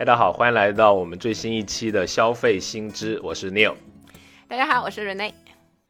[0.00, 3.74] 大家好，欢迎来到我们最新一期的消费新知，我是 Neil。
[4.48, 5.34] 大家好，我是 Rene。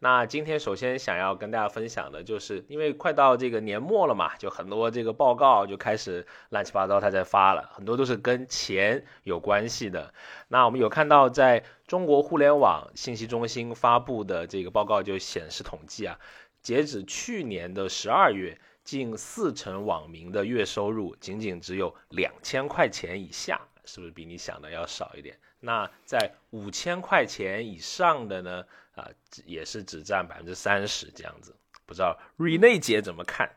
[0.01, 10.13] 那今天首先想要跟大家分享的就是，因为快到这个年末了嘛，就很多这个报告就开始乱七八糟，他在发了很多都是跟钱有关系的。
[10.49, 16.19] 那我们有看到在中国互联网信息中心发布的这个报告就显示统计啊，
[16.61, 23.61] 截止去年的十二月，近四成网民的月收入仅仅只有两千块钱以下，
[23.93, 25.37] 是不是比你想的要少一点？
[25.59, 28.65] 那在五千块钱以上的呢？
[28.95, 29.09] 啊，
[29.45, 31.55] 也是只占百分之三十这样子，
[31.87, 33.51] 不知道瑞内姐怎么看？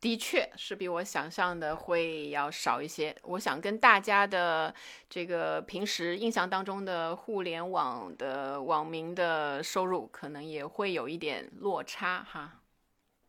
[0.00, 3.16] 的确是比我想象的会要少一些。
[3.22, 4.72] 我想跟大家的
[5.10, 12.60] 这个平时印象当中的互联网的网民的收入，可能也会有一点落差哈。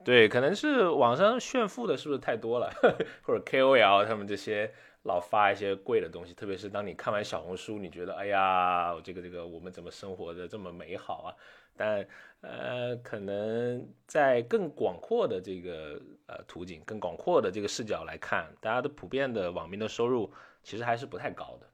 [0.05, 2.71] 对，可能是网上炫富的是不是太多了，
[3.23, 4.73] 或者 KOL 他们这些。
[5.03, 11.35] 老发一些贵的东西，特别是当你看完小红书，你觉得哎呀，这个这个我们怎么生活的这么美好啊？
[11.75, 12.05] 但
[12.41, 20.31] 呃，可能在更广阔的这个呃途径、更广阔的这个视角来看，大家的普遍的网民的收入
[20.63, 21.67] 其实还是不太高的。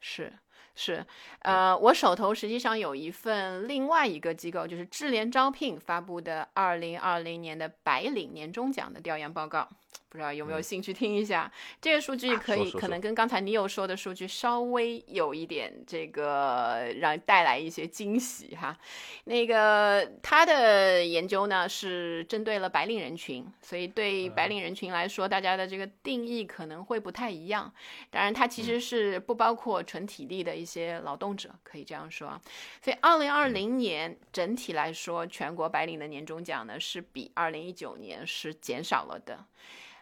[0.00, 0.32] 是。
[0.80, 1.04] 是，
[1.40, 9.68] 呃，我手头实际上有一份另外一个机构，就是智联招聘发布的二零二零年的白领年终奖的调研报告，
[10.08, 11.52] 不知道有没有兴趣听一下？
[11.82, 18.78] 这个数据可以可能跟刚才你有说的数据稍微有一点这个让带来一些惊喜哈。
[19.24, 27.70] 那个他的研究呢是针对了白领人群，所以对白领人群来说，大家的这个定义可能会不太一样。
[28.10, 30.68] 当然，它其实是不包括纯体力的一。
[30.68, 32.38] 些劳动者可以这样说，
[32.84, 39.46] 所以二零二零年整体来说，全国白领的年终奖呢是比二零一九年是减少了的。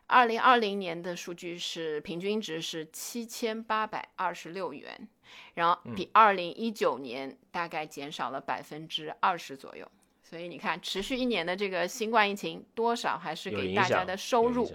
[0.07, 5.09] 二零二零年的数据是平均值是七千八百二十六元，
[5.55, 9.87] 然后比二零一九年大概减少了百分之二十左右。
[10.23, 14.73] 所以你看，持续一年的这个新冠疫情，多少还是给大家的收入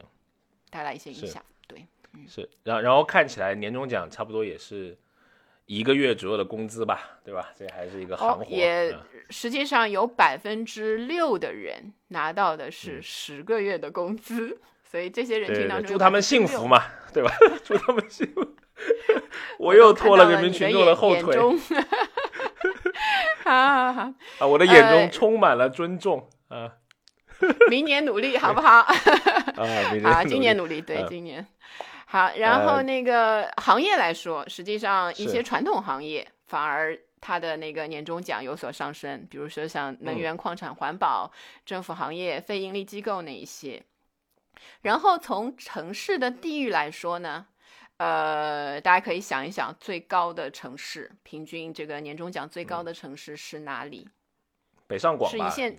[0.70, 1.44] 带来一些影响。
[1.68, 1.86] 对，
[2.28, 4.98] 是，然然后看起来年终奖差不多也是。
[5.68, 7.54] 一个月左右的工资吧，对吧？
[7.58, 8.44] 这还是一个行活。
[8.44, 8.94] 也
[9.30, 14.60] 实际上有百分之六的人拿到的是十个月的工资，
[14.92, 17.32] 所以这些人群当中，祝他们幸福嘛，对吧？
[17.64, 18.46] 祝他们幸福。
[19.58, 21.38] 我又拖了人民群众的后腿。
[23.46, 24.02] 好好好
[24.40, 24.46] 啊！
[24.46, 26.74] 我的眼中充满了尊重啊！
[27.72, 28.80] 明年努力好不好？
[28.80, 28.94] 啊，
[30.04, 31.48] 好，今年努力，对，今年。
[32.08, 41.32] 好，然后那个行业来说，实际上一些传统行业反而它的那个年终奖有所上升，比如说像能源、矿产、环保、
[41.66, 43.82] 政府行业、非盈利机构那一些。
[44.82, 47.48] 然后从城市的地域来说呢，
[47.98, 54.08] 呃，大家可以想一想，最高的城市平均这个年终奖最高的城市是哪里？
[54.88, 55.76] 北上广是一线，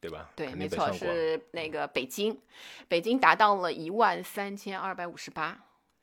[0.00, 0.30] 对吧？
[0.36, 2.40] 对，没错，是那个北京，
[2.88, 5.58] 北京达到了一万三千二百五十八。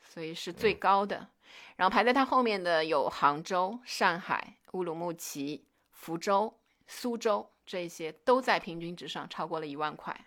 [0.09, 1.27] 所以是最高的，
[1.75, 6.51] 然后排在它后面的有杭州、上海、乌鲁木齐、福州、
[6.87, 10.25] 苏州，这些都在平均值上超过了一万块。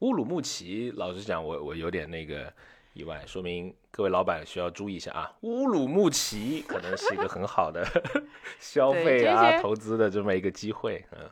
[0.00, 2.52] 乌鲁木齐，老实讲，我我有点那个
[2.94, 5.32] 意外，说明各位老板需要注意一下啊。
[5.42, 7.86] 乌鲁木齐可能是一个很好的
[8.58, 11.30] 消费啊、投资的这么一个机会，嗯。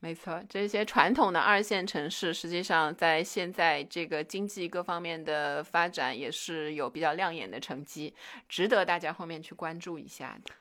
[0.00, 8.14] 没错，这些传统的二线城市，实际上在现在这个经济各方面的发展也是有比较亮眼的成绩，
[8.46, 10.52] 值得大家后面去关注一下的。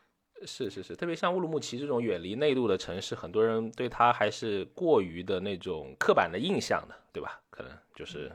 [0.45, 7.39] 是是是，特别像乌鲁木齐这种远离内陆的城市，很多人对它还是过于的那种刻板的印象的，对吧？
[7.49, 8.31] 可能就是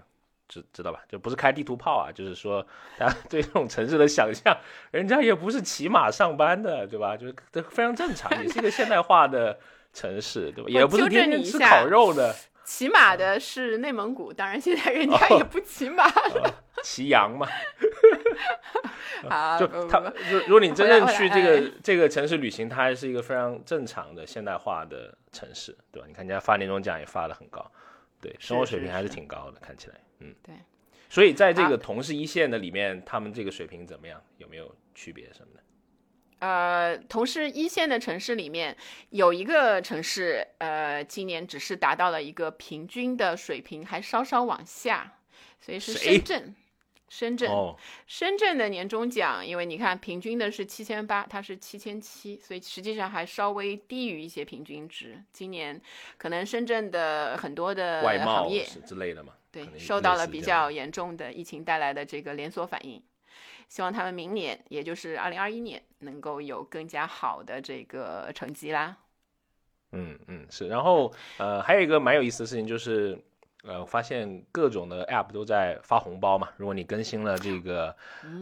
[0.48, 1.02] 知知道吧？
[1.08, 2.66] 就不是开地图炮啊，就是说
[2.98, 4.56] 大家对这种城市的想象，
[4.91, 7.16] 人家也不是骑马上班的，对吧？
[7.16, 9.58] 就是这非常正常，也是一个现代化的。
[9.91, 10.68] 城市对吧？
[10.70, 12.32] 也不是天天吃烤肉的。
[12.62, 17.48] 骑马的是内蒙古，当然现在人家也不骑马了，骑羊嘛。
[19.28, 20.00] 好， 就他，
[20.30, 26.06] 如如果你真正去这个这个城市旅行，它还是一个非常正常的现代化的城市，对吧？
[26.06, 27.70] 你看人家发年终奖也发的很高，
[28.20, 30.54] 对，生活水平还是挺高的，看起来，嗯，对。
[31.10, 34.22] 所以在这个同是一线的里面，他们这个水平怎么样？
[34.36, 35.62] 有没有区别什么的？
[36.40, 38.76] 呃，同是一线的城市里面，
[39.10, 45.14] 有一个城市，呃，今年只是达到了一个平均的水平，还稍稍往下，
[45.60, 46.54] 所以是深圳。
[47.09, 47.51] 深圳，
[48.07, 55.19] 深圳的年终奖，因为你看平均的是七千八，它是七千七，所以实际上还稍微低于一些平均值。
[55.33, 55.81] 今年
[56.19, 63.03] 可能深圳的很多的行业之类的嘛，对，受到了比较严重的疫情带来的这个连锁反应。
[63.69, 68.97] 希望他们明年，也就是二零二一年，能够有更加好的这个成绩啦。
[69.93, 73.19] 嗯嗯是，然后呃还有一个蛮有意思的事情就是。
[73.65, 76.49] 呃，发现各种的 App 都在发红包嘛。
[76.57, 77.95] 如果你更新了这个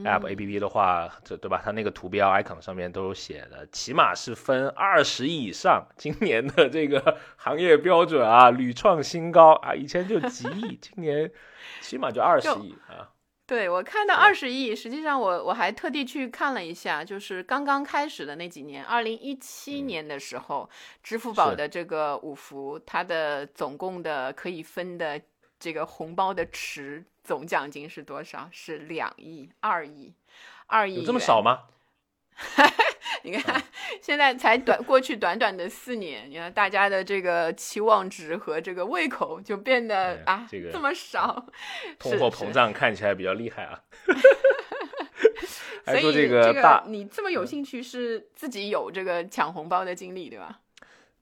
[0.05, 1.61] App APP 的话，这对吧？
[1.65, 5.87] 它那个图标 icon 上面都有写的，起码是分二十亿以上。
[5.97, 9.75] 今年的这个行业标准啊，屡创新高啊！
[9.75, 11.31] 以前就几亿，今年
[11.81, 13.09] 起码就二十亿啊。
[13.46, 20.69] 对我看到二十亿，实际上我我还特地去看了一下，就是刚刚开始的那几年，二零一七年的时候，
[21.00, 25.20] 支付宝的这个五福，它的总共的可以分的
[25.60, 28.48] 这个红包的池总奖金是多少？
[28.50, 30.12] 是两亿、二亿、
[30.66, 30.96] 二亿。
[30.96, 31.69] 有这么少吗？
[33.26, 33.61] 你看，
[34.00, 41.44] 现在才短过去短短的四年，你看大家的这个期望值和这个胃口就变得啊，这个这么少，
[41.99, 43.82] 通货膨胀看起来比较厉害啊。
[45.84, 50.61] 所以这个大，你这么有兴趣是自己有这个抢红包的经历对吧？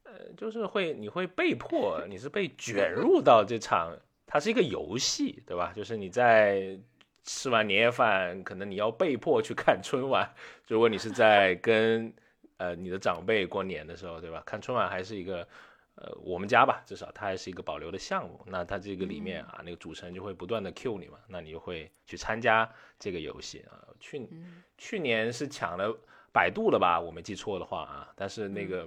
[0.04, 3.96] 呃，就是会，你会被迫，你是被卷入到这场，
[4.26, 5.72] 它是一个游戏对吧？
[5.74, 6.78] 就是你在。
[7.24, 10.30] 吃完年夜饭，可能你要被迫去看春晚。
[10.68, 12.12] 如果你是在跟
[12.58, 14.42] 呃你的长辈过年的时候，对吧？
[14.44, 15.48] 看春晚还是一个
[15.94, 18.40] 呃我们家吧，至少它还是一个保留的项目。
[18.46, 23.88] 那它这个里面啊，那个主持人就会不断的 Q 你嘛，那你就会去参加这个游戏啊。
[23.98, 24.28] 去
[24.76, 25.98] 去年是抢了
[26.30, 27.00] 百度了吧？
[27.00, 28.12] 我没记错的话啊。
[28.14, 28.86] 但是那个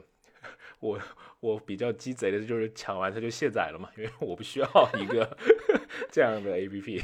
[0.79, 0.99] 我
[1.39, 4.67] 我比较鸡贼的就是抢完它就卸载了嘛，因为我不需要
[4.99, 5.35] 一个
[6.11, 7.03] 这样的 APP。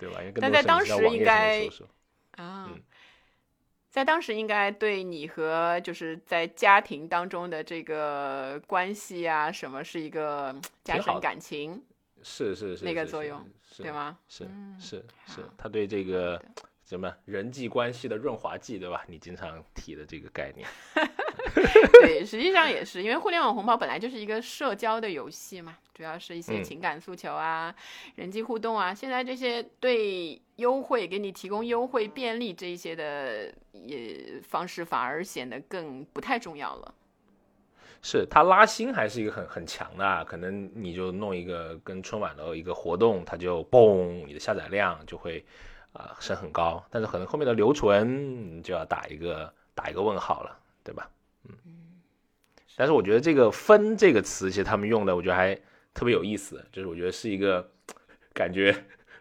[0.00, 0.20] 对吧？
[0.40, 1.68] 但在当时应该
[2.36, 2.70] 啊，
[3.90, 11.82] 在当时应该对你和就是在家庭当中的这个关系啊，什么是一个加深感情？
[12.22, 14.18] 是是是，那个作用对吗？
[14.28, 14.48] 是
[14.78, 16.42] 是是，他对这个
[16.84, 19.04] 什么人际关系的润滑剂，对吧？
[19.06, 20.66] 你经常提的这个概念。
[22.02, 27.74] 对，实际上也是，因为互联网红包本来就是一个社交的游戏嘛，主要是一些情感诉求啊、
[28.16, 28.94] 人际互动啊。
[28.94, 36.94] 现在这些对优惠给你提供优惠便利这一些的也方式，反而显得更不太重要了。
[38.02, 45.44] 是它拉新还是一个很很强的，可能你就弄一个跟春晚的一个活动，它就嘣，你的下载量就会
[45.92, 51.10] 啊升很高，但是可能后面的留存就要打一个打一个问号了，对吧？
[51.48, 51.54] 嗯，
[52.76, 55.54] 但是我觉得这个“分”这个词，其实他们用的，我觉得还
[55.94, 56.64] 特别有意思。
[56.72, 57.70] 就是我觉得是一个
[58.32, 58.74] 感觉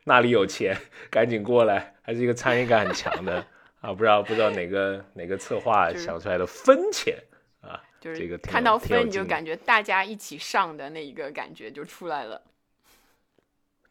[0.03, 0.75] 那里有钱，
[1.09, 3.45] 赶紧过来，还是一个参与感很强的
[3.81, 3.93] 啊！
[3.93, 7.17] 不知道不知道哪个哪个策划想出来的“分钱”
[7.61, 12.41] 啊，就是这个看到分你就感觉大家一起上的那一个感觉就出来了。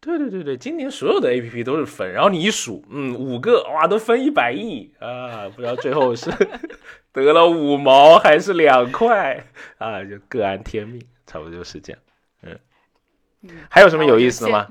[0.01, 5.49] 对对对对，今年所有的 A P P 都是分，然后你一数，嗯，五个哇，都分一百亿啊！
[5.49, 6.31] 不知道最后是
[7.13, 9.45] 得了五毛还是两块
[9.79, 10.05] 啊？
[10.05, 12.01] 就各安天命，差不多就是这样。
[12.43, 12.57] 嗯，
[13.69, 14.69] 还有什么有意思的吗？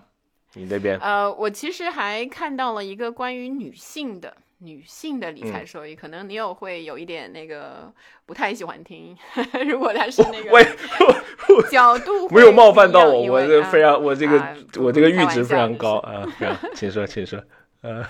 [0.53, 0.97] 你那边？
[0.99, 4.33] 呃，我其实还看到了一个关于女性的。
[4.59, 7.93] 女性的理财收益，可能你有会有一点那个
[8.25, 9.15] 不太喜欢听。
[9.69, 16.25] 如果他是那个角度，没有冒犯到我，我这非常，我这个我这个阈值非常高啊。
[16.73, 17.39] 请说，请说。
[17.81, 18.03] 呃，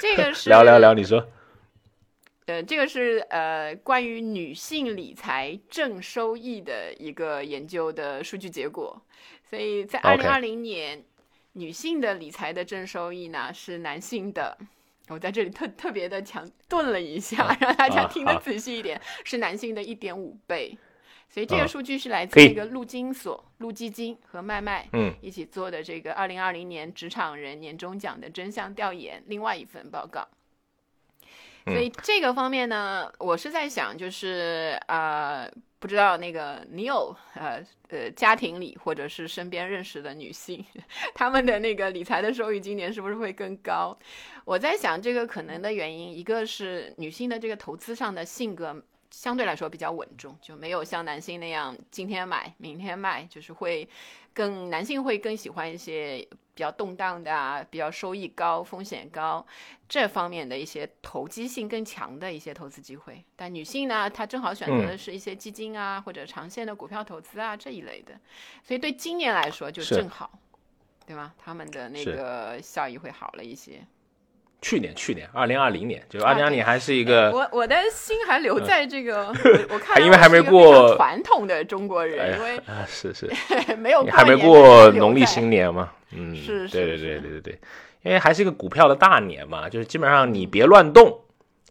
[0.00, 1.26] 这个是 聊聊聊，你说。
[2.46, 9.02] 呃，这个是呃关于女性理财正收益的一个研究的数据结果。
[9.50, 11.02] 所以在二零二零年，
[11.54, 14.56] 女性的理财的正收益呢是男性的。
[15.08, 20.76] 我在这里特特别的强顿了一下，让大家听得仔细一点，是男性的一点五倍，
[21.28, 30.26] 所以这个数据是来自一个陆金所、陆基金和麦麦嗯一起做的这个二零二零年职场人年终奖的真相调研另外一份报告。
[31.64, 35.48] 所以这个方面呢，我是在想，就是啊。
[35.78, 40.64] 不知道那个你有呃呃家庭里或者是身边认识的女性，
[41.14, 43.96] 她们的那个理财的收益今年是不是会更高？
[44.44, 48.82] 我在想这个可能的原因，一个是女性的这个投资上的性格
[49.16, 53.88] 相对来说比较稳重，就没有像男性那样今天买明天卖，就是会
[54.34, 56.26] 更男性会更喜欢一些。
[56.56, 59.46] 比较动荡的啊，比较收益高、风险高
[59.86, 68.18] 这方面的一些投机性更强的一些投资机会，但女性呢，她正好选择的是一些基金啊，或者长线的股票投资啊这一类的，
[68.62, 70.30] 所以对今年来说就正好，
[71.04, 71.34] 对吗？
[71.36, 73.86] 他们的那个效益会好了一些。
[74.66, 79.28] 去年，去年，二零二零年，就二零二零年还是一个，我我的心还留在这个，
[79.70, 83.30] 我看因为还没过传统的中国人，因为啊是是。
[83.78, 85.92] 没有还没过农历新年嘛。
[86.10, 87.58] 嗯，是，对对对对对对，
[88.02, 91.20] 因为还是一个股票的大年嘛，就是基本上你别乱动，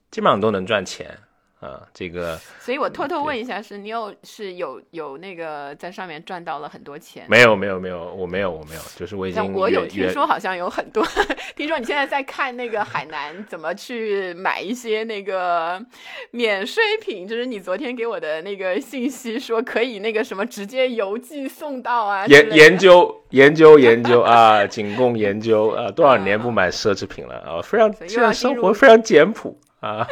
[0.10, 1.18] 基本上都能赚钱。
[1.62, 7.26] 啊，这个， 所以我偷偷问一下，是你有是有有那个在上面赚到了很多钱？
[7.30, 11.04] 没有没有没有，我没有我没有，就是我已经我有听说好像有很多，
[11.56, 15.84] 听说你现在在看那个海南怎么去买一些那个
[16.32, 22.26] 免税品，就是你昨天给我的那个信息说可以那个什么直接邮寄送到啊？
[22.28, 27.62] 研研究研究研究啊，仅供研究啊，多少年不买奢侈品了啊？
[27.64, 30.06] 非常现在生活非常简朴啊。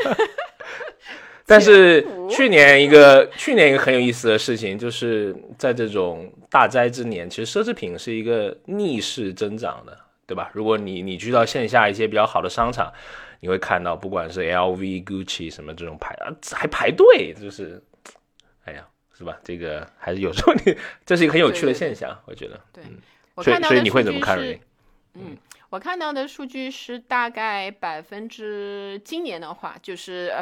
[1.46, 10.50] 但是去年一个去年一个很有意思的事情，就是在这种大灾之年，其实奢侈品是一个逆势增长的，对吧？
[10.54, 12.92] 如果你你去到线下一些比较好的商场，
[13.42, 17.84] 你会看到，不管是 LV、Gucci 什么这种牌啊，还排队，就是，
[18.64, 19.38] 哎呀，是吧？
[19.44, 20.74] 这个还是有时候你
[21.06, 22.58] 这是一个很有趣的现象，我觉得。
[22.72, 22.84] 对，
[23.44, 24.40] 所以所以你会怎么看？
[25.16, 25.38] 嗯，
[25.70, 30.34] 我看到的数据是大概百分之，今年的话就是。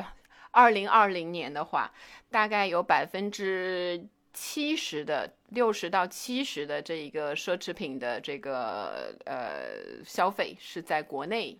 [0.52, 1.92] 二零二零年的话，
[2.30, 11.58] 大概有百分之七十的六十到七十的这一个奢侈品的这个呃消费是在国内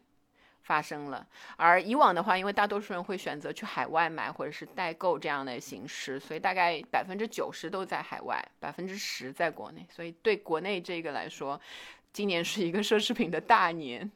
[0.64, 11.60] 发生了，而以往的话，因为大多数人会选择去海外买或者是代购这样的形式，所以大概百分之九十都在海外，百分之十在国内，所以对国内这个来说，
[12.14, 14.10] 今年是一个奢侈品的大年。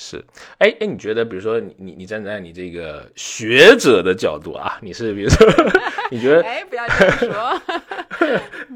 [0.00, 0.24] 是，
[0.58, 5.44] 哎哎，你觉得，比如说你你你站在你这个学者的角度啊，你是比如说，
[6.08, 7.60] 你觉得，哎，不要这么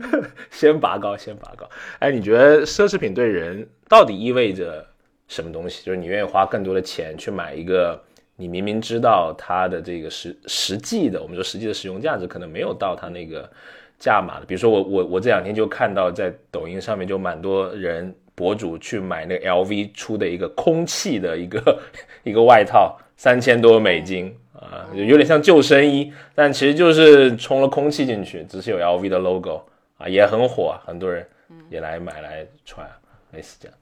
[0.03, 1.65] 说，先拔高，先拔高。
[2.01, 4.85] 哎，你觉得奢侈品对人到底意味着
[5.29, 5.87] 什么东西？
[5.87, 8.03] 就是你愿意花更多的钱去买一个，
[8.35, 13.49] 你明明知道它的这个实实际的，我们说实际的使用价值可能没有到它那个
[13.97, 14.45] 价码的。
[14.45, 18.13] 比如说我我我这两天就看到在抖音上面就蛮多人。
[18.43, 21.81] 博主去买那个 LV 出的一个空气的一个
[22.25, 29.63] 一个外套，三千多美金啊，有点像救生衣，但其实就是充了空气进去，只是有 LV 的 logo
[29.97, 31.25] 啊，也很火，很多人
[31.71, 32.85] 也来买来穿，
[33.31, 33.79] 类似这样。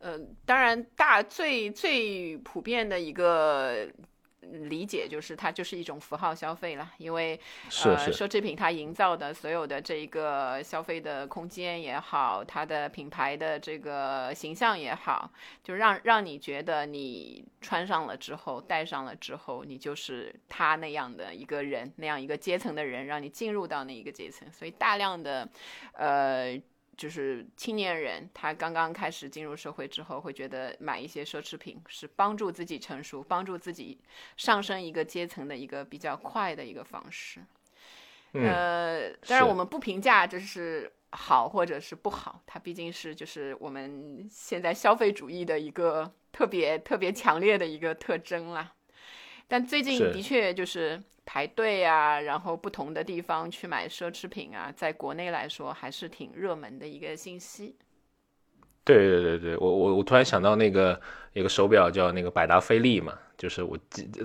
[0.00, 3.86] 嗯，当然大最最普遍的一个。
[4.68, 7.38] 理解就是它就是一种符号消费了，因为
[7.84, 15.30] 呃奢侈品它营造的所有的这一个消费的空间也好，它的品牌的这个形象也好，
[15.62, 25.48] 就让让你觉得你穿上了之后，戴上了之后，你就是他那样的一个人，那样一个阶层的人，让你进入到那一个阶层，所以大量的
[25.92, 26.60] 呃。
[26.96, 33.98] 就是青年人，他刚刚开始进入社会之后，会觉得买一些奢侈品是帮助自己成熟、帮助自己
[34.36, 37.40] 上升一个阶层的一个比较快的一个方式。
[38.32, 48.72] 呃，当然我们不评价这是好或者是不好，它毕竟是就是我们现在消费主义的一个特别特别强烈的一个特征啦。
[49.48, 51.02] 但最近的确就是。
[51.26, 57.74] 排队啊，然后不同的地方去买奢侈品啊，在国内来说还是挺热门的一个信息。
[58.84, 61.00] 对对对对，我我我突然想到那个
[61.32, 63.74] 有个手表叫那个百达翡丽嘛，就是我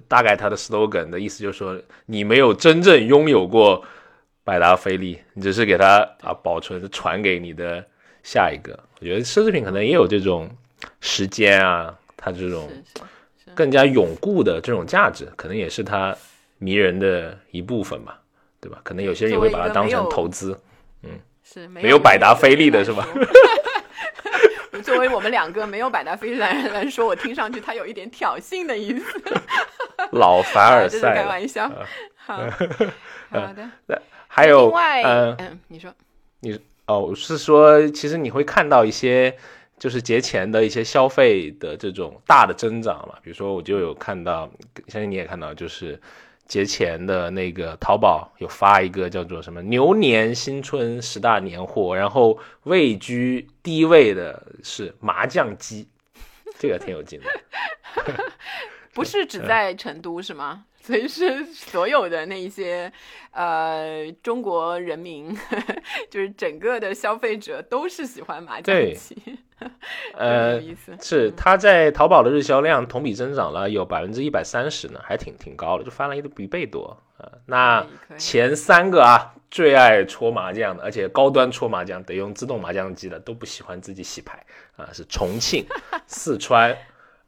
[0.09, 3.81] 大概它的 slogan 的意思就是说，你没有真正拥有过
[4.43, 7.81] 百达翡丽，你只是给它啊保存传给你的
[8.23, 8.77] 下一个。
[8.99, 10.49] 我觉得奢侈品可能也有这种
[10.99, 12.69] 时间啊，它这种
[13.60, 16.16] 更加永固的这种价值，可能也是它。
[16.62, 18.20] 迷人的一部分吧，
[18.60, 18.82] 对吧？
[18.84, 20.60] 可能有些人也会把它当成投资，
[21.04, 21.12] 嗯，
[21.42, 23.08] 是没有百达翡丽的是吧？
[24.84, 29.24] 作为我们两个没有百达翡丽的人来说，我听上去他有一点挑衅的意思。
[30.12, 31.72] 老凡尔赛， 开玩笑。
[32.18, 32.44] 好，
[33.30, 33.70] 好的。
[34.28, 35.01] 还有，另外，
[35.38, 35.96] 嗯，你说，
[36.42, 39.38] 你哦，是说，其实你会看到一些。
[39.79, 44.50] 就是节前的一些消费的这种大的增长嘛，比如说我就有看到，
[44.88, 46.00] 相信你也看到，就是
[46.45, 55.88] 节前的那个淘宝有发一个叫做什么牛年新春十大年货，然后位居第一位的是麻将机，
[56.59, 57.25] 这个挺有劲的。
[58.93, 60.65] 不是只在成都是吗？
[60.81, 62.91] 所以是所有的那一些
[63.31, 65.38] 呃中国人民，
[66.10, 69.38] 就是整个的消费者都是喜欢麻将机。
[70.15, 70.60] 呃，
[71.01, 77.29] 是它在淘宝的日销量同比增长了有百分之一百三十呢，还挺挺高的，就翻了一一倍多啊。
[77.46, 77.86] 那
[78.17, 84.43] 前三个啊，最爱搓麻将的，而且高端搓麻将得用自动麻将机的，都不喜欢自己洗牌
[84.77, 85.65] 啊，是重庆、
[86.08, 86.75] 四川，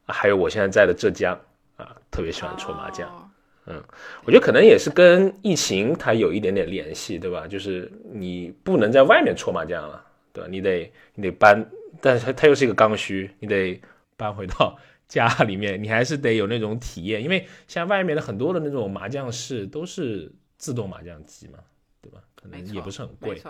[0.06, 1.38] 还有我现在在的浙江
[1.76, 3.32] 啊，特别喜欢搓麻将。
[3.66, 3.82] 嗯，
[4.24, 7.46] 我觉得可能也是跟疫情它有一点点联系，对吧？
[7.46, 10.48] 就是你不能在外面搓麻将了，对吧？
[10.50, 11.64] 你得你得搬。
[12.00, 13.80] 但是它它又是一个刚需，你得
[14.16, 14.76] 搬回到
[15.06, 21.58] 家里面，你还是得有那种体验，因为像外面的很多的那种麻将室都是自动麻将机嘛，
[22.00, 22.18] 对吧？
[22.34, 23.40] 可能也不是很贵，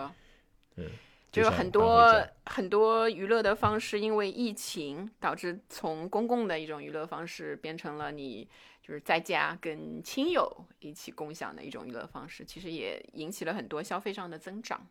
[0.77, 0.85] 嗯，
[1.33, 8.47] 就有很多很多娱乐的方式，因为疫情导致从公共的一种娱乐方式变成了你
[8.87, 14.87] 就是在家跟亲友一起共享的一种娱乐方式，其实也引起了很多消费上的增长。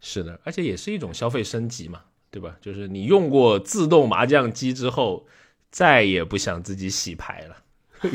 [0.00, 2.56] 是的，而且也是一种消费升级嘛，对吧？
[2.60, 5.28] 就是你用过自动麻将机之后，
[5.70, 7.62] 再也不想自己洗牌了。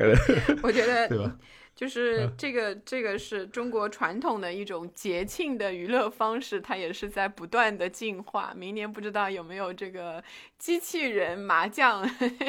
[0.62, 1.38] 我觉得，对吧？
[1.80, 8.52] 就是这个，这个是中国传统的一种节庆的娱乐方式，它也是在不断的进化。
[8.54, 10.22] 明年不知道有没有这个
[10.58, 12.06] 机器人麻将，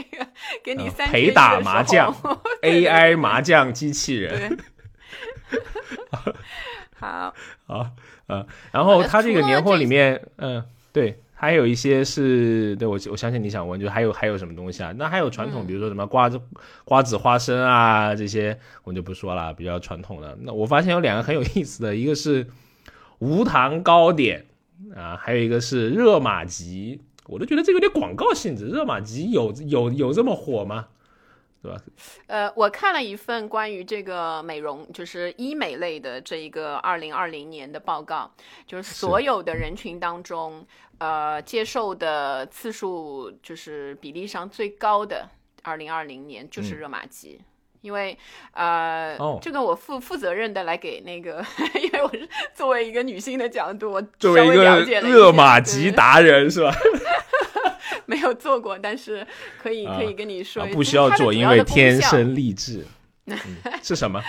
[0.62, 2.14] 给你三陪打麻将
[2.62, 4.60] ，AI 麻将机器人。
[7.00, 7.34] 好，
[7.68, 7.90] 好，
[8.28, 10.62] 呃，然后它这个年货里面，嗯，
[10.92, 14.94] 对，还有一些是对我，我相信你想问，就还有还有什么东西啊？
[14.96, 16.40] 那还有传统，比如说什么瓜子、
[16.86, 20.38] 瓜子、花生啊这些，我就不说了，比较传统的。
[20.42, 22.46] 那我发现有两个很有意思的，一个是
[23.18, 24.46] 无糖糕点
[24.96, 28.68] 啊，还有一个是热玛吉，我都觉得这有点广告性质。
[28.68, 30.90] 热玛吉有有有这么火吗？
[31.62, 31.80] 对吧？
[32.28, 38.32] 呃，我看了一份关于这个美容，就是医美类的这一个二零二零年的报告，
[38.66, 40.66] 就是所有的人群当中，
[40.98, 45.30] 呃，接受的次数就是比例上最高的，
[45.62, 47.40] 二零二零年就是热玛吉，
[47.82, 48.18] 因为
[48.54, 51.46] 呃，这个我负负责任的来给那个，
[51.80, 56.74] 因为我是作为一个女性的角度，我作为一个热玛吉达人是吧？
[58.12, 59.26] 没有做过，但是
[59.64, 62.86] 可以可以跟你说，不需要做，因为天生丽质。
[63.82, 64.22] 是什么？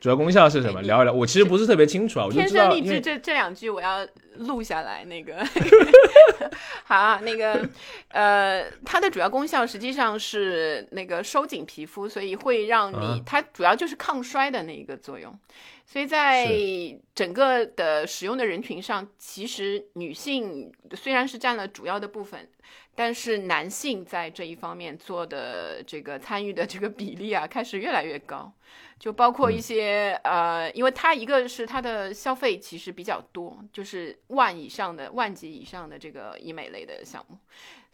[0.00, 0.82] 主要功效是什么？
[0.82, 1.12] 聊一聊。
[1.12, 2.68] 我其实不是特别清楚啊，我就知道。
[2.68, 4.04] 天生丽质这这两句我要
[4.38, 5.04] 录下来。
[5.04, 5.46] 那个
[6.84, 7.68] 好，那个
[8.08, 15.38] 呃，它的主要功效实际上是那个收紧皮肤，所以会让你它主要就是抗衰的那一个作用。
[15.86, 16.48] 所以在
[17.14, 22.48] 整个的使用的人群上，其实女性虽然是占了主要的部分，
[23.02, 28.52] 但是男性在这一方面做的这个参与的这个比例啊，开始越来越高。
[28.98, 37.38] 就包括一些呃，因为它一个是它的消费其实比较多，就是万以上的万级以上的这个医美类的项目。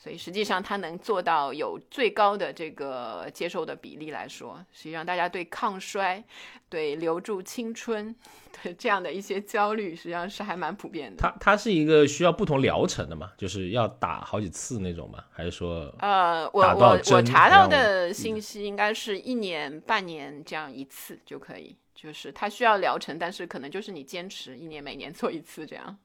[0.06, 6.22] 所以实际上，它能做到有最高的这个接受的比例来说，实际上大家对抗衰、
[6.68, 8.14] 对留住青春、
[8.62, 11.16] 对这样的一些焦虑，实际上是还蛮普遍的。
[11.18, 13.32] 它它是一个需要不同疗程的嘛？
[13.36, 15.24] 就是要打好几次那种嘛？
[15.32, 25.98] 还是说呃，我我我查到的信息应该是一年半年这样一次就可以，就是它需要疗程，但是可能就是你坚持一年每年做一次这样。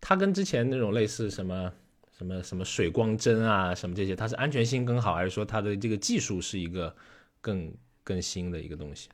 [0.00, 1.72] 它跟之前那种类似什么？
[2.16, 6.94] 什么什么水光针啊，什么这些，它是安全性更好，还是说它的这个技术是一个
[7.40, 7.72] 更
[8.02, 9.08] 更新的一个东西？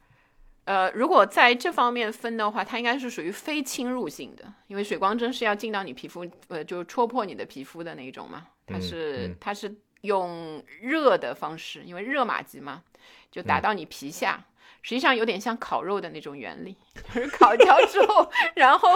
[0.64, 8.46] 呃，如果在这方面分的话，它应该是属于非侵入性的，因为水光针是要进到你皮肤，呃，就戳破你的皮肤的那一种嘛。
[8.66, 12.82] 它是它是用热的方式，因为热玛吉嘛，
[13.30, 14.44] 就打到你皮下。
[14.82, 16.76] 实际上有点像烤肉的那种原理，
[17.12, 18.88] 就是烤焦之后， 然后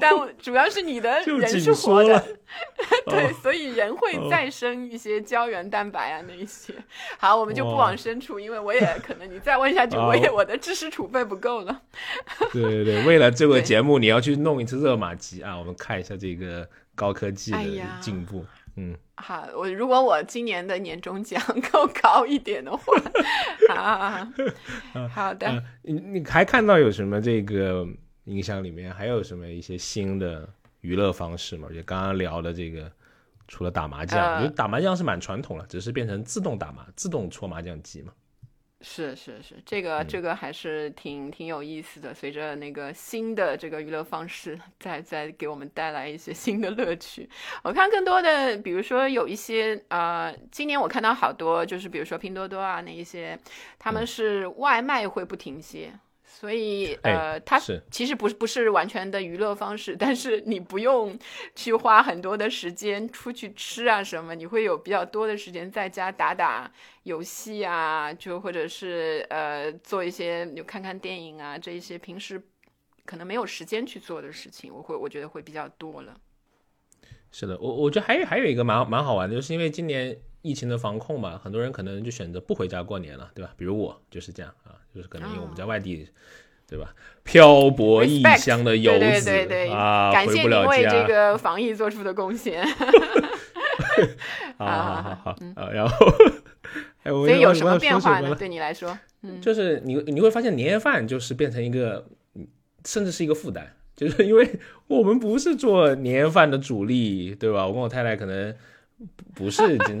[0.00, 2.24] 但主要是你的人是活的，
[3.06, 6.72] 对，所以人会再生一些胶原蛋白啊那一些。
[7.18, 11.82] 好，我们就不往深处，因为我也可能你再问下去， 我也我的知识储备不够了。
[12.52, 17.58] 对对对，为了这个节目，你要去弄一次热玛吉啊，我们看一下这个高科技的
[18.00, 18.44] 进步。
[18.76, 22.84] 嗯，好，我如果我今年的年终奖够高一点的话，
[23.74, 24.32] 啊，
[25.12, 25.62] 好的。
[25.82, 27.86] 你你还看到有什么这个
[28.24, 30.48] 音箱里面还有什么一些新的
[30.80, 31.68] 娱乐方式吗？
[31.74, 32.90] 就刚刚聊的这个，
[33.46, 38.12] 除了打麻将，呃打麻将是蛮传统了，只是变成自动打麻、自动搓麻将机嘛。
[38.82, 42.12] 是是是，这个这个还是挺挺有意思的。
[42.12, 47.28] 随着那个新的这个娱乐方式，在在给我们带来一些新的乐趣。
[47.62, 53.38] 我看更多的，比如说有一些呃，今年我看到好多，就是比如说拼多多啊，那一些
[53.78, 55.92] 他们是外卖会不停歇。
[56.42, 57.56] 所以，呃，它
[57.88, 61.16] 其实不是不是完全的娱乐方式，但是你不用
[61.54, 66.68] 去花很多的时间出去吃啊什么，你会有比较多的时间在家打打
[67.04, 72.42] 游戏啊，就或者是呃做一些就看看电影啊这一些平时
[73.04, 76.12] 可能没有时间去做的事情，我会我觉得会比较多了。
[77.30, 83.52] 是的，我我觉得还有还有一个蛮蛮好玩的，就是因为今年疫情的防控嘛，很多人可能就选择不回家过年了，对吧？
[83.56, 84.76] 比如我就是这样啊。
[84.94, 86.06] 就是可能因为我们在外地，
[86.68, 86.94] 对吧？
[87.24, 91.06] 漂泊异乡的游子对对对对，啊，感谢回不了您为这。
[91.06, 92.62] 个防疫做出的贡献。
[94.58, 96.06] 好啊好好好然后，
[97.04, 98.34] 哎，我所以有什么变化呢？
[98.34, 102.46] 对你来说，嗯，就是你你会发现年夜饭就是变成一个，嗯
[102.84, 107.66] 甚至是一个负担， 就是因为我们不是做年夜饭的主力，对吧？
[107.66, 108.54] 我跟我太太可能
[109.16, 109.98] 不不是真，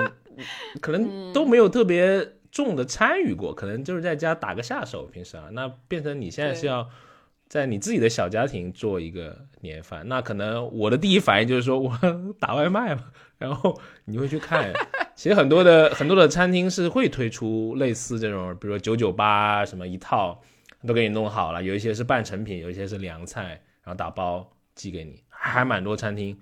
[0.80, 6.88] 可能都没有特别重的参与过，可能就是在家打个下手，平时啊，那变成你现在是要。
[7.48, 11.92] 在你自己的小家庭做一个年夜饭，那可能我的第一反应就是说 我
[12.40, 14.72] 打外卖嘛，然后你会去看，
[15.14, 20.40] 其实很多的很多的餐厅是会推出类似这种，比如说九九八什么一套
[20.86, 26.34] 都给你弄好了，有一些是半成品，有一些是凉菜，然后打包寄给你，还蛮多餐厅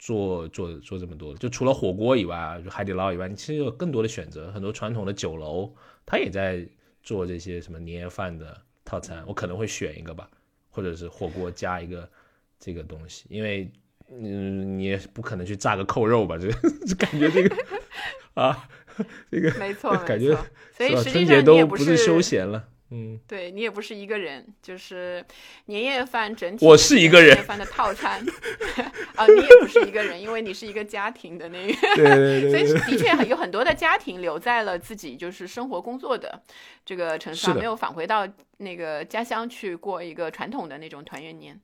[0.00, 1.38] 做做做这么多的。
[1.38, 5.72] 就除了火锅以外，就海底捞以外，你其实有更多的选择，很多传统的酒楼
[6.04, 6.66] 它也在
[7.04, 10.28] 做这些什么年夜饭的套餐，我可能会选一个吧，
[10.68, 12.10] 或者是火锅加一个
[12.58, 13.70] 这个东西，因为。
[14.12, 16.36] 嗯，你也不可能去炸个扣肉吧？
[16.36, 16.52] 这 个
[16.84, 17.56] 就感觉这个
[18.34, 18.68] 啊，
[19.30, 20.36] 这个没错， 感觉。
[20.72, 22.66] 所以是吧春节都也不是休闲了。
[22.92, 25.24] 嗯，对你也不是一个人，就是
[25.66, 26.66] 年夜饭整体。
[26.66, 28.24] 我是一个人年夜饭的套餐
[29.14, 31.74] 啊，你也不是一个人，因为你是一个家庭的那个。
[31.96, 36.42] 对对所以的确 有很多的家庭留在了自己就是生活工作的
[36.84, 38.26] 这个城市上，没有返回到
[38.60, 41.60] 那个家乡去过一个传统的那种团圆年。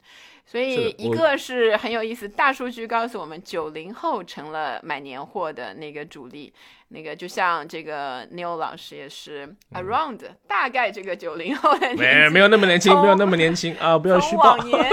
[0.49, 6.53] 所以一个是很有意思，大数据告诉我们，九零后成了买年货的那个主力。
[6.89, 13.99] 那个就像这个 Neil 老师也是 around、大概这个九零后的年没没有那么年轻，没有那么年轻啊！
[13.99, 14.65] 不要虚从报往。
[14.71, 14.89] 年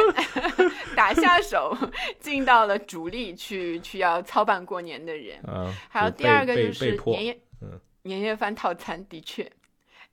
[0.95, 1.77] 打下手，
[2.19, 5.37] 进到了主力去去要操办过年的人。
[5.45, 9.47] 啊，还有第二个就是年夜嗯年夜饭套餐，的确，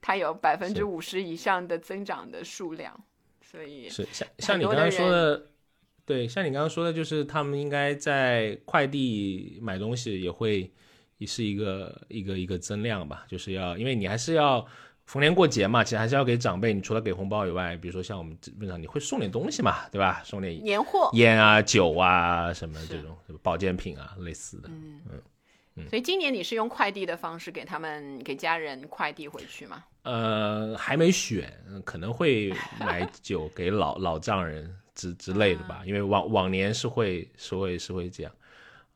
[0.01, 2.99] 它有百分是之五十以上的增长的数量，
[3.43, 5.51] 所以是像像你刚刚说的，
[6.05, 10.73] 对，像你刚刚说的，就是他们应该在快递买东西也会
[11.19, 14.67] 也是一个一个一个增量吧，就是要因为你还是要
[15.05, 20.23] 逢年过节嘛，其实还是要给长辈，你除了给红包以外，比如说像我们基本上你会送点东西嘛，对吧？
[20.25, 21.11] 送点年货。
[21.15, 24.69] 烟啊、酒啊什么这种保健品啊类似的。
[24.69, 25.01] 嗯
[25.77, 29.85] 嗯所以今年你是用快递的方式给他们给家人快递回去吗？
[30.03, 31.53] 呃，还没选，
[31.85, 35.69] 可能会买酒给老老丈人之之类的啊。
[35.69, 38.33] 吧，因为往往年是会是会是会这样。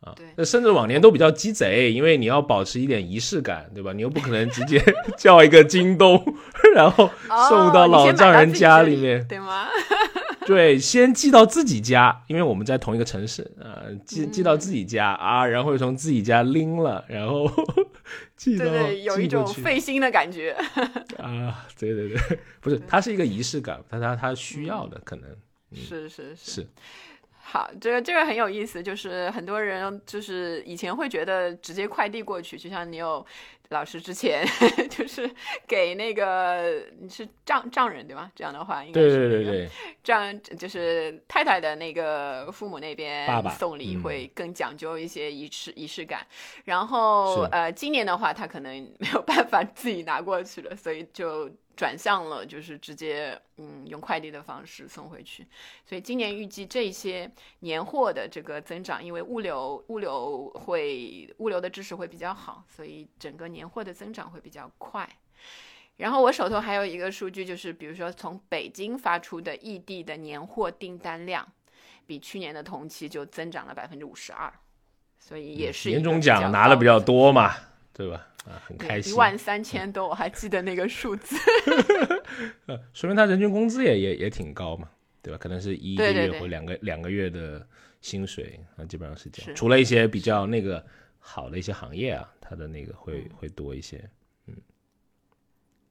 [0.01, 3.90] 啊对，那甚至往年都比较鸡贼，因为你要保持一点仪式感，对吧？
[3.95, 4.79] 你又不可能直接
[5.17, 6.23] 叫一个京东，
[6.75, 7.09] 然后
[7.49, 9.67] 送到老丈人家这里里面，对吗？
[10.47, 17.51] 对，先寄到自己家，因为我们在同一个城市啊、呃寄寄到自嗯己家啊，然后又从自己家拎了，然后
[18.37, 20.53] 寄到对对，有一种费心的感觉。
[21.18, 25.29] 啊，对对对，不是，它是一个仪式感，但它它需要的可能
[25.74, 26.53] 是是是。
[26.53, 26.66] 是。
[27.46, 33.24] 好，这个这个很有意思，就是很多人就是以前会觉得直接快递过去，就像你有
[33.70, 34.46] 老师之前
[34.90, 35.29] 就是
[35.66, 38.31] 给那个你是丈丈人对吗？
[38.35, 39.70] 这样的话应该是那个对对对，
[40.03, 44.03] 丈就是太太的那个父母那边送礼嗯。
[44.03, 46.27] 会更讲究一些仪式仪式感，
[46.64, 55.47] 然后呃今年的话他可能没有办法自己拿过去了，所以就转向了就是直接嗯用快递的方式送回去，
[55.85, 65.09] 所以今年预计这些年货的这个增长，因为物流物流会物流的支持会比较好，所以整个年货的增长会比较快。
[65.97, 71.47] 然后我手头还有一个数据，就是比如说从北京发出的异地的年货订单量，
[72.07, 74.53] 比去年的同期就增长了百分之五十二，
[75.19, 77.55] 所以也是年终奖拿的比较多嘛，
[77.93, 78.27] 对吧？
[78.45, 81.37] 啊，很开心，一万三千多，我还记得那个数字。
[82.67, 84.89] 呃，说明他人均工资也也也挺高嘛，
[85.23, 85.39] 对吧？
[85.39, 87.67] 可能是一个月或两个两个月的
[88.01, 89.55] 薪水啊，基本上是这样。
[89.55, 90.85] 除了一些比较那个
[91.19, 93.99] 好的一些行业啊，它的那个会嗯会多一些，
[94.47, 94.55] 嗯。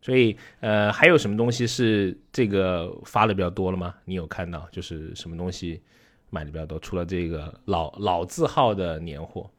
[0.02, 3.96] 所以呃，还有什么东西是这个发的比较多了吗？
[4.06, 5.82] 你有看到就是什么东西
[6.30, 6.78] 买的比较多？
[6.80, 9.50] 除了这个老老字号的年货，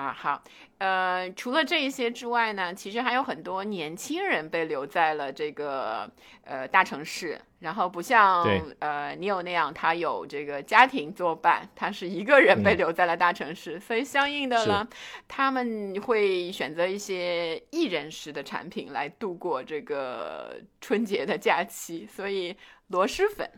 [0.00, 0.42] 啊，好，
[0.78, 6.10] 呃，除了这一些之外呢，其实还有很多年轻人被留在了这个
[6.44, 12.78] 呃大城市，然后不像对呃你有那样，他有这个家庭作伴，他是一个人被嗯。
[12.78, 14.88] 留在了大城市，所以相应的呢，
[15.28, 23.50] 他们会选择一些一人食的产品来度过这个春节的假期，所以螺蛳粉。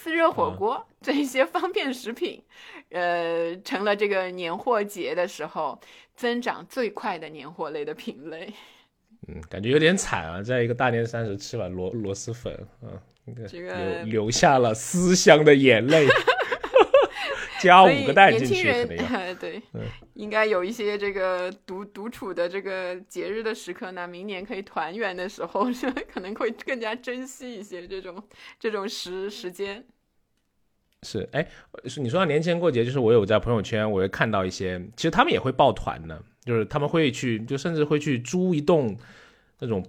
[0.00, 2.40] 自热火嗯锅、这一些方便食品，
[2.90, 5.78] 呃，成了这个年货节的时候
[6.14, 8.52] 增长最快的年货类的品类。
[9.26, 16.06] 嗯，感觉有点惨啊，在一个大年三十吃碗螺螺蛳粉，嗯，这个流流下了思乡的眼泪。
[17.60, 19.62] 加五个蛋进去，可能要 对，
[20.14, 24.06] 应该有一些这个独独处的这个节日的时刻呢。
[24.08, 28.22] 明年可以团圆的时候，是 可能会更加珍惜一些这种
[28.58, 29.84] 这种时时间。
[31.02, 31.46] 是，哎，
[31.84, 38.96] 是你说到年前过节，就是我有在朋友圈，我会看到一些，其实他们也会抱团的，就是他们会去，就甚至会去租一栋
[39.60, 39.84] 那种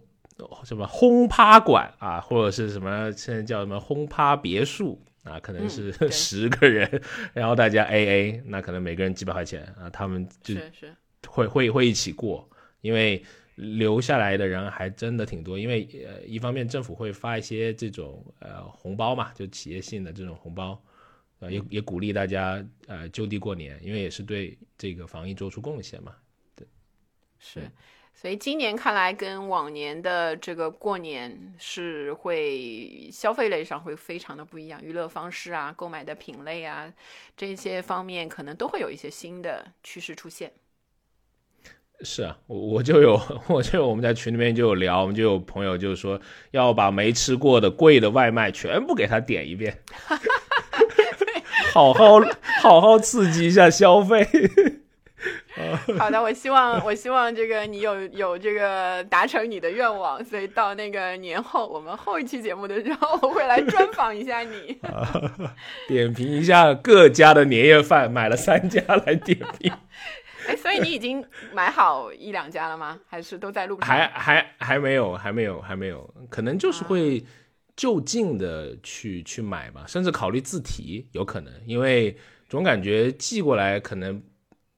[0.64, 5.02] 什么轰趴馆啊，或者是什么现在叫什么轰趴别墅。
[5.24, 7.02] 啊，可能是 十个人，
[7.34, 10.56] 然后大家 A A，那可能每个人几百块钱啊，他们就
[11.28, 12.50] 会会会一起过，
[12.82, 13.24] 因为
[13.56, 20.82] 留下来的人还真的挺多，因为呃，一方面政府会发一些这种呃红包嘛，就企业性的这种红包，
[21.40, 26.16] 呃，也也鼓励大家呃就地过年，因为也是对这个防疫做出贡献嘛，
[26.56, 26.66] 对，
[27.38, 27.60] 是。
[28.14, 36.92] 所以今年看来跟往年的这个过年是会消费类上会非常的不一样，娱乐方式啊、购买的品类啊
[37.38, 40.52] 这些方面可能都会有一些新的趋势出现。
[42.02, 46.20] 是啊，我我就有 我就我们在群里面就有聊，我们就有朋友就是说
[46.52, 49.82] 要把没吃过的贵的外卖全部给他点一遍，
[51.74, 52.20] 好好
[52.62, 54.28] 好好刺激一下消费。
[55.98, 64.80] 好的，我希望 我希望这个你有有这个达成你的愿望，所以到那个年后，我们后一期节目的时候，我会来专访一下你，
[65.90, 69.72] 点评一下各家的年夜饭，买了三家来点评。
[70.48, 73.00] 哎，所以你已经买好一两家了吗？
[73.08, 73.88] 还是都在路上？
[73.90, 77.24] 还还还没有，还没有，还没有，可能就是会
[77.76, 82.16] 就近的去去买吧，甚至考虑自提，有可能，因为
[82.48, 84.22] 总感觉寄过来可能。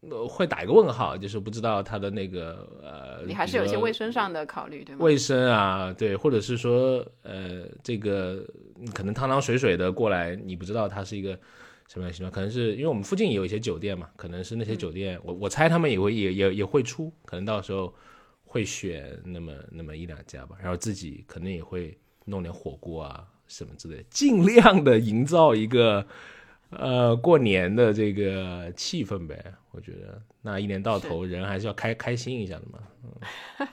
[0.10, 5.06] 呃，会打一个问号，就是不知道他的那个呃，你还是有些卫生上的考虑，对吗？
[5.06, 8.44] 卫生啊，对，或者是说呃，这个
[8.96, 11.40] 可能汤汤水水的过来，你不知道它是一个
[11.88, 17.94] 什么样情况，可能是因为我们附近也有一些酒店嘛，可能是那些酒店，我我猜他们也会也也也会出，可能到时候
[18.44, 26.04] 会选那么那么一两家吧，然后自己可能也会弄点火锅啊什么之类，尽量的营造一个。
[26.72, 29.38] 呃，过年的这个气氛呗，
[29.72, 32.80] 我觉得那一年到头人还是要开开心一下的嘛。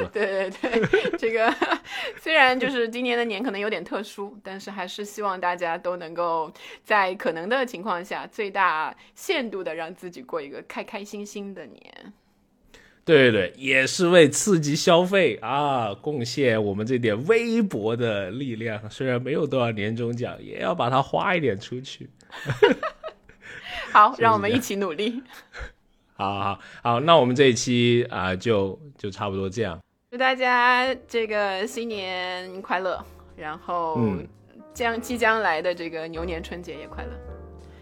[0.00, 1.54] 嗯，对对对，这个
[2.20, 12.12] 虽然就是今年的年可能有点特殊，但是还是希望大家都能够在可能的情况下，最大限度的让自己过一个开开心心的年。
[13.04, 18.80] 对对对，也是为刺激消费啊，贡献我们这点微薄的力量。
[18.88, 22.08] 虽然没有多少年终奖，也要把它花一点出去。
[23.90, 25.20] 好， 让我们一起努力。
[26.14, 29.76] 好好好，那我们这一期啊，就就差不多这样。
[30.12, 33.04] 祝大家这个新年快乐，
[33.36, 33.98] 然后
[34.72, 37.10] 将即将来的这个牛年春节也快乐。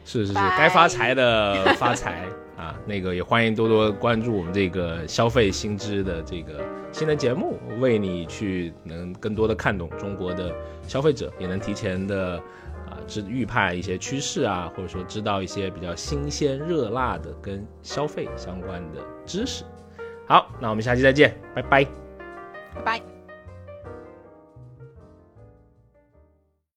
[0.07, 2.25] 是是是，该发财的发财。
[2.61, 10.55] 啊，那个也欢迎多多关注我们这个消费新知的这个新的节目，为你去能更多的看懂中国的
[10.87, 12.37] 消费者，也能提前的
[12.87, 19.65] 啊知预判一些趋势啊，或者说知道一些比较新鲜热辣的跟消费相关的知识。
[20.27, 21.85] 好，那我们下期再见，拜拜，
[22.75, 23.10] 拜拜。